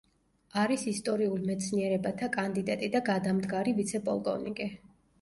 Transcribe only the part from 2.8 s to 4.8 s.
და გადამდგარი ვიცე-პოლკოვნიკი.